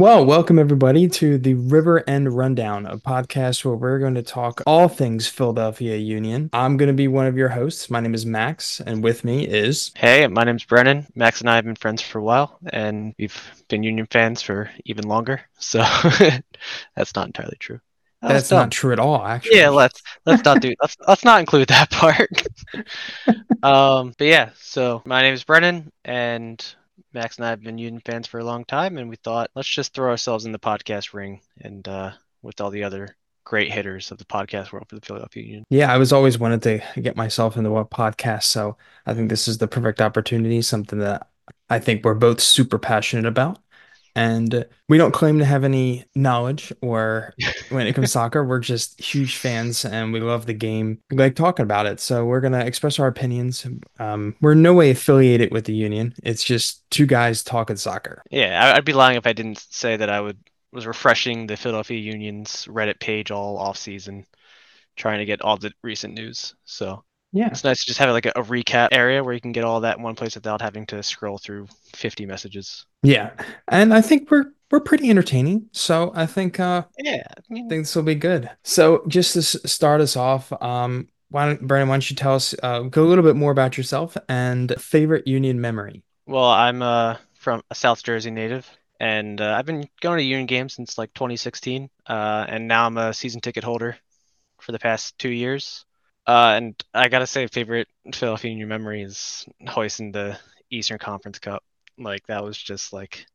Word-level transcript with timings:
Well, 0.00 0.24
welcome 0.24 0.58
everybody 0.58 1.08
to 1.08 1.36
the 1.36 1.52
Riverend 1.52 2.34
Rundown, 2.34 2.86
a 2.86 2.96
podcast 2.96 3.66
where 3.66 3.74
we're 3.74 3.98
going 3.98 4.14
to 4.14 4.22
talk 4.22 4.62
all 4.66 4.88
things 4.88 5.28
Philadelphia 5.28 5.96
Union. 5.96 6.48
I'm 6.54 6.78
going 6.78 6.86
to 6.86 6.94
be 6.94 7.06
one 7.06 7.26
of 7.26 7.36
your 7.36 7.50
hosts. 7.50 7.90
My 7.90 8.00
name 8.00 8.14
is 8.14 8.24
Max, 8.24 8.80
and 8.80 9.04
with 9.04 9.24
me 9.24 9.46
is. 9.46 9.92
Hey, 9.94 10.26
my 10.26 10.44
name's 10.44 10.64
Brennan. 10.64 11.06
Max 11.14 11.42
and 11.42 11.50
I 11.50 11.56
have 11.56 11.66
been 11.66 11.74
friends 11.74 12.00
for 12.00 12.18
a 12.18 12.22
while, 12.22 12.58
and 12.72 13.14
we've 13.18 13.38
been 13.68 13.82
Union 13.82 14.08
fans 14.10 14.40
for 14.40 14.70
even 14.86 15.06
longer. 15.06 15.42
So 15.58 15.80
that's 16.96 17.14
not 17.14 17.26
entirely 17.26 17.58
true. 17.58 17.80
That 18.22 18.28
that's 18.28 18.50
not 18.50 18.70
true 18.70 18.94
at 18.94 18.98
all, 18.98 19.22
actually. 19.22 19.58
Yeah, 19.58 19.68
let's 19.68 20.00
let's 20.24 20.42
not 20.42 20.62
do 20.62 20.72
let's 20.80 20.96
let's 21.06 21.24
not 21.26 21.40
include 21.40 21.68
that 21.68 21.90
part. 21.90 22.30
um, 23.62 24.14
but 24.16 24.26
yeah, 24.26 24.48
so 24.56 25.02
my 25.04 25.20
name 25.20 25.34
is 25.34 25.44
Brennan, 25.44 25.92
and 26.06 26.74
Max 27.12 27.36
and 27.36 27.46
I 27.46 27.50
have 27.50 27.62
been 27.62 27.78
Union 27.78 28.02
fans 28.04 28.26
for 28.26 28.40
a 28.40 28.44
long 28.44 28.64
time, 28.64 28.98
and 28.98 29.08
we 29.08 29.16
thought 29.16 29.50
let's 29.54 29.68
just 29.68 29.94
throw 29.94 30.10
ourselves 30.10 30.44
in 30.44 30.52
the 30.52 30.58
podcast 30.58 31.12
ring 31.12 31.40
and 31.60 31.86
uh, 31.86 32.12
with 32.42 32.60
all 32.60 32.70
the 32.70 32.84
other 32.84 33.16
great 33.44 33.72
hitters 33.72 34.10
of 34.10 34.18
the 34.18 34.24
podcast 34.24 34.72
world 34.72 34.86
for 34.88 34.94
the 34.94 35.00
Philadelphia 35.00 35.42
Union. 35.42 35.64
Yeah, 35.70 35.92
I 35.92 35.98
was 35.98 36.12
always 36.12 36.38
wanted 36.38 36.62
to 36.62 37.00
get 37.00 37.16
myself 37.16 37.56
into 37.56 37.76
a 37.76 37.84
podcast, 37.84 38.44
so 38.44 38.76
I 39.06 39.14
think 39.14 39.28
this 39.28 39.48
is 39.48 39.58
the 39.58 39.68
perfect 39.68 40.00
opportunity, 40.00 40.62
something 40.62 40.98
that 41.00 41.28
I 41.68 41.78
think 41.78 42.04
we're 42.04 42.14
both 42.14 42.40
super 42.40 42.78
passionate 42.78 43.26
about. 43.26 43.58
And 44.16 44.66
we 44.88 44.98
don't 44.98 45.12
claim 45.12 45.38
to 45.38 45.44
have 45.44 45.64
any 45.64 46.04
knowledge 46.14 46.72
or 46.82 47.34
when 47.68 47.86
it 47.86 47.94
comes 47.94 48.08
to 48.08 48.12
soccer, 48.12 48.44
we're 48.44 48.58
just 48.58 49.00
huge 49.00 49.36
fans 49.36 49.84
and 49.84 50.12
we 50.12 50.20
love 50.20 50.46
the 50.46 50.52
game. 50.52 50.98
We 51.10 51.16
like 51.16 51.36
talking 51.36 51.62
about 51.62 51.86
it. 51.86 52.00
So 52.00 52.24
we're 52.24 52.40
going 52.40 52.52
to 52.52 52.66
express 52.66 52.98
our 52.98 53.06
opinions. 53.06 53.66
Um, 53.98 54.34
we're 54.40 54.54
no 54.54 54.74
way 54.74 54.90
affiliated 54.90 55.52
with 55.52 55.64
the 55.64 55.74
union. 55.74 56.14
It's 56.22 56.42
just 56.42 56.88
two 56.90 57.06
guys 57.06 57.42
talking 57.42 57.76
soccer. 57.76 58.22
Yeah, 58.30 58.74
I'd 58.76 58.84
be 58.84 58.92
lying 58.92 59.16
if 59.16 59.26
I 59.26 59.32
didn't 59.32 59.58
say 59.70 59.96
that 59.96 60.10
I 60.10 60.20
would 60.20 60.38
was 60.72 60.86
refreshing 60.86 61.46
the 61.46 61.56
Philadelphia 61.56 61.98
Union's 61.98 62.66
Reddit 62.66 63.00
page 63.00 63.30
all 63.30 63.58
off 63.58 63.76
season, 63.76 64.24
trying 64.96 65.18
to 65.18 65.24
get 65.24 65.42
all 65.42 65.56
the 65.56 65.72
recent 65.82 66.14
news. 66.14 66.54
So 66.64 67.04
yeah, 67.32 67.48
it's 67.48 67.64
nice 67.64 67.80
to 67.80 67.86
just 67.86 67.98
have 67.98 68.10
like 68.10 68.26
a, 68.26 68.32
a, 68.36 68.42
recap 68.42 68.88
area 68.92 69.22
where 69.22 69.32
you 69.32 69.40
can 69.40 69.52
get 69.52 69.64
all 69.64 69.80
that 69.80 69.98
in 69.98 70.02
one 70.02 70.16
place 70.16 70.34
without 70.34 70.60
having 70.60 70.86
to 70.86 71.02
scroll 71.02 71.38
through 71.38 71.68
50 71.94 72.26
messages. 72.26 72.86
Yeah, 73.02 73.30
and 73.68 73.94
I 73.94 74.00
think 74.00 74.30
we're 74.30 74.52
we're 74.70 74.80
pretty 74.80 75.10
entertaining. 75.10 75.68
So 75.72 76.12
I 76.14 76.26
think 76.26 76.58
uh 76.58 76.84
yeah, 76.98 77.22
I, 77.28 77.40
mean, 77.48 77.68
think 77.68 77.82
this 77.84 77.94
will 77.94 78.02
be 78.02 78.14
good. 78.14 78.50
So 78.64 79.04
just 79.06 79.34
to 79.34 79.42
start 79.42 80.00
us 80.00 80.16
off, 80.16 80.52
um, 80.62 81.08
why 81.28 81.46
don't 81.46 81.66
Brandon, 81.66 81.88
why 81.88 81.94
don't 81.94 82.10
you 82.10 82.16
tell 82.16 82.34
us 82.34 82.54
uh, 82.62 82.80
go 82.80 83.04
a 83.04 83.08
little 83.08 83.24
bit 83.24 83.36
more 83.36 83.52
about 83.52 83.76
yourself 83.76 84.16
and 84.28 84.74
favorite 84.78 85.26
Union 85.26 85.60
memory? 85.60 86.02
Well, 86.26 86.44
I'm 86.44 86.82
uh 86.82 87.16
from 87.34 87.62
a 87.70 87.74
South 87.74 88.02
Jersey 88.02 88.30
native 88.30 88.68
and 89.00 89.40
uh, 89.40 89.54
I've 89.56 89.64
been 89.64 89.88
going 90.02 90.18
to 90.18 90.24
Union 90.24 90.46
games 90.46 90.74
since 90.74 90.98
like 90.98 91.14
2016, 91.14 91.88
uh, 92.06 92.44
and 92.46 92.68
now 92.68 92.84
I'm 92.84 92.98
a 92.98 93.14
season 93.14 93.40
ticket 93.40 93.64
holder 93.64 93.96
for 94.60 94.72
the 94.72 94.78
past 94.78 95.18
two 95.18 95.30
years. 95.30 95.86
Uh, 96.26 96.54
and 96.56 96.84
I 96.94 97.08
gotta 97.08 97.26
say, 97.26 97.46
favorite 97.46 97.88
Philadelphia 98.14 98.50
Union 98.50 98.68
memory 98.68 99.02
is 99.02 99.46
hoisting 99.66 100.12
the 100.12 100.38
Eastern 100.70 100.98
Conference 100.98 101.38
Cup. 101.38 101.64
Like 101.98 102.26
that 102.28 102.44
was 102.44 102.56
just 102.58 102.92
like, 102.92 103.26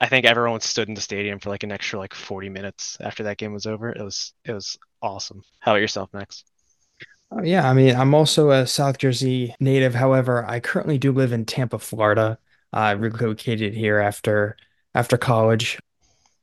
I 0.00 0.08
think 0.08 0.26
everyone 0.26 0.60
stood 0.60 0.88
in 0.88 0.94
the 0.94 1.00
stadium 1.00 1.40
for 1.40 1.50
like 1.50 1.64
an 1.64 1.72
extra 1.72 1.98
like 1.98 2.14
40 2.14 2.50
minutes 2.50 2.98
after 3.00 3.24
that 3.24 3.38
game 3.38 3.52
was 3.54 3.66
over. 3.66 3.90
It 3.90 4.02
was 4.02 4.34
it 4.44 4.52
was 4.52 4.78
awesome. 5.02 5.42
How 5.60 5.72
about 5.72 5.82
yourself, 5.82 6.10
Max? 6.14 6.44
Oh, 7.30 7.42
yeah, 7.42 7.68
I 7.68 7.74
mean, 7.74 7.96
I'm 7.96 8.14
also 8.14 8.50
a 8.50 8.66
South 8.66 8.98
Jersey 8.98 9.54
native. 9.58 9.94
However, 9.94 10.44
I 10.46 10.60
currently 10.60 10.98
do 10.98 11.10
live 11.12 11.32
in 11.32 11.44
Tampa, 11.44 11.78
Florida. 11.78 12.38
I 12.72 12.92
relocated 12.92 13.74
here 13.74 13.98
after 13.98 14.56
after 14.94 15.16
college, 15.16 15.78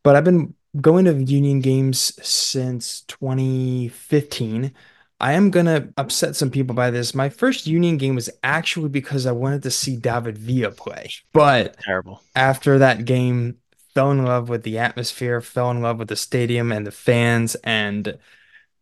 but 0.03 0.15
I've 0.15 0.23
been 0.25 0.55
going 0.81 1.05
to 1.05 1.13
Union 1.23 1.61
games 1.61 2.13
since 2.25 3.02
2015. 3.03 4.73
I 5.22 5.33
am 5.33 5.52
gonna 5.52 5.88
upset 5.97 6.36
some 6.36 6.50
people 6.50 6.73
by 6.73 6.89
this. 6.89 7.14
My 7.14 7.30
first 7.30 7.67
Union 7.67 7.98
game 7.98 8.15
was 8.15 8.30
actually 8.43 8.89
because 8.89 9.27
I 9.27 9.32
wanted 9.32 9.61
to 9.64 9.71
see 9.71 9.95
David 9.95 10.36
Villa 10.36 10.71
play. 10.71 11.11
But 11.32 11.77
terrible. 11.80 12.23
After 12.36 12.80
that 12.80 13.05
game, 13.05 13.58
fell 13.93 14.09
in 14.09 14.26
love 14.26 14.49
with 14.49 14.64
the 14.64 14.80
atmosphere, 14.80 15.39
fell 15.39 15.70
in 15.70 15.83
love 15.83 15.99
with 15.99 16.08
the 16.08 16.15
stadium 16.15 16.71
and 16.71 16.87
the 16.87 16.92
fans, 16.92 17.54
and 17.64 18.17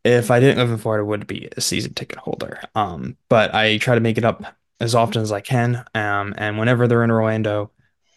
if 0.06 0.32
I 0.32 0.40
didn't 0.40 0.60
live 0.60 0.72
in 0.72 0.78
Florida, 0.78 1.04
I 1.04 1.08
would 1.08 1.28
be 1.28 1.50
a 1.58 1.62
season 1.62 1.94
ticket 1.94 2.20
holder. 2.20 2.62
Um, 2.74 3.18
but 3.28 3.54
I 3.54 3.78
try 3.78 3.96
to 3.96 4.02
make 4.02 4.18
it 4.18 4.24
up 4.24 4.56
as 4.80 4.96
often 4.96 5.22
as 5.22 5.34
I 5.34 5.42
can. 5.42 5.84
Um, 5.94 6.34
and 6.38 6.58
whenever 6.58 6.88
they're 6.88 7.04
in 7.04 7.12
Orlando, 7.12 7.72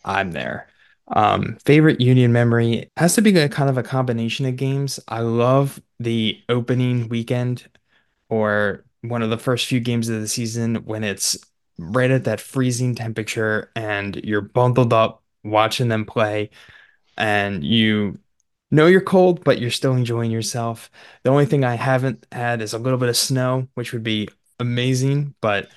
I'm 0.04 0.30
there. 0.30 0.68
Um, 1.08 1.58
favorite 1.64 2.00
Union 2.00 2.32
memory 2.32 2.88
has 2.96 3.16
to 3.16 3.20
be 3.20 3.36
a 3.36 3.48
kind 3.48 3.68
of 3.68 3.78
a 3.78 3.82
combination 3.82 4.46
of 4.46 4.54
games. 4.54 5.00
I 5.08 5.20
love 5.20 5.82
the 5.98 6.40
opening 6.48 7.08
weekend 7.08 7.66
or 8.32 8.82
one 9.02 9.20
of 9.20 9.28
the 9.28 9.36
first 9.36 9.66
few 9.66 9.78
games 9.78 10.08
of 10.08 10.18
the 10.18 10.26
season 10.26 10.76
when 10.86 11.04
it's 11.04 11.36
right 11.76 12.10
at 12.10 12.24
that 12.24 12.40
freezing 12.40 12.94
temperature 12.94 13.70
and 13.76 14.16
you're 14.24 14.40
bundled 14.40 14.90
up 14.90 15.22
watching 15.44 15.88
them 15.88 16.06
play 16.06 16.48
and 17.18 17.62
you 17.62 18.18
know 18.70 18.86
you're 18.86 19.02
cold 19.02 19.44
but 19.44 19.60
you're 19.60 19.70
still 19.70 19.92
enjoying 19.92 20.30
yourself. 20.30 20.90
The 21.24 21.30
only 21.30 21.44
thing 21.44 21.62
I 21.62 21.74
haven't 21.74 22.26
had 22.32 22.62
is 22.62 22.72
a 22.72 22.78
little 22.78 22.98
bit 22.98 23.10
of 23.10 23.18
snow, 23.18 23.68
which 23.74 23.92
would 23.92 24.02
be 24.02 24.30
amazing, 24.58 25.34
but 25.42 25.68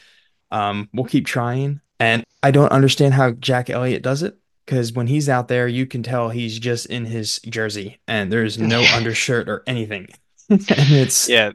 um, 0.50 0.88
we'll 0.94 1.08
keep 1.08 1.26
trying. 1.26 1.82
And 2.00 2.24
I 2.42 2.52
don't 2.52 2.72
understand 2.72 3.16
how 3.16 3.32
Jack 3.32 3.70
Elliott 3.70 4.02
does 4.02 4.24
it 4.24 4.38
because 4.66 4.94
when 4.94 5.08
he's 5.08 5.28
out 5.28 5.50
there, 5.50 5.68
you 5.68 5.86
can 5.86 6.04
tell 6.04 6.30
he's 6.30 6.58
just 6.58 6.86
in 6.86 7.04
his 7.04 7.38
jersey 7.50 8.00
and 8.08 8.32
there's 8.32 8.58
no 8.58 8.82
undershirt 8.94 9.50
or 9.50 9.62
anything. 9.68 10.08
and 10.50 10.62
it's 10.70 11.28
yeah, 11.28 11.52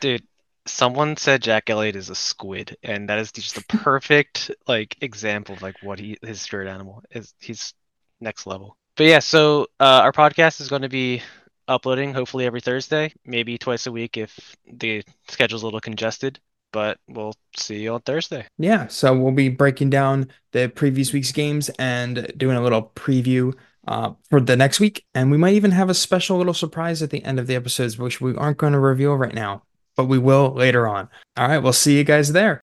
dude 0.00 0.24
someone 0.66 1.16
said 1.16 1.42
Jack 1.42 1.70
Elliott 1.70 1.96
is 1.96 2.10
a 2.10 2.14
squid, 2.14 2.76
and 2.82 3.08
that 3.08 3.18
is 3.18 3.32
just 3.32 3.54
the 3.54 3.64
perfect 3.78 4.50
like 4.66 4.96
example 5.00 5.54
of 5.54 5.62
like 5.62 5.76
what 5.82 5.98
he 5.98 6.16
his 6.22 6.40
spirit 6.40 6.68
animal 6.68 7.02
is. 7.10 7.34
He's 7.40 7.74
next 8.20 8.46
level. 8.46 8.76
But 8.96 9.06
yeah, 9.06 9.20
so 9.20 9.66
uh, 9.78 10.00
our 10.02 10.12
podcast 10.12 10.60
is 10.60 10.68
going 10.68 10.82
to 10.82 10.88
be 10.88 11.22
uploading 11.68 12.12
hopefully 12.12 12.44
every 12.44 12.60
Thursday, 12.60 13.12
maybe 13.24 13.56
twice 13.56 13.86
a 13.86 13.92
week 13.92 14.16
if 14.16 14.56
the 14.70 15.02
schedule's 15.28 15.62
a 15.62 15.66
little 15.66 15.80
congested. 15.80 16.38
But 16.72 16.98
we'll 17.08 17.34
see 17.56 17.80
you 17.80 17.94
on 17.94 18.02
Thursday. 18.02 18.46
Yeah, 18.58 18.86
so 18.86 19.16
we'll 19.16 19.32
be 19.32 19.48
breaking 19.48 19.90
down 19.90 20.28
the 20.52 20.68
previous 20.68 21.12
week's 21.12 21.32
games 21.32 21.68
and 21.80 22.32
doing 22.36 22.56
a 22.56 22.62
little 22.62 22.92
preview 22.94 23.54
uh, 23.88 24.12
for 24.28 24.40
the 24.40 24.54
next 24.54 24.78
week. 24.78 25.04
And 25.12 25.32
we 25.32 25.36
might 25.36 25.54
even 25.54 25.72
have 25.72 25.90
a 25.90 25.94
special 25.94 26.38
little 26.38 26.54
surprise 26.54 27.02
at 27.02 27.10
the 27.10 27.24
end 27.24 27.40
of 27.40 27.48
the 27.48 27.56
episodes, 27.56 27.98
which 27.98 28.20
we 28.20 28.36
aren't 28.36 28.58
going 28.58 28.72
to 28.72 28.78
reveal 28.78 29.16
right 29.16 29.34
now 29.34 29.64
but 30.00 30.06
we 30.06 30.18
will 30.18 30.54
later 30.54 30.88
on. 30.88 31.10
All 31.36 31.46
right, 31.46 31.58
we'll 31.58 31.74
see 31.74 31.98
you 31.98 32.04
guys 32.04 32.32
there. 32.32 32.62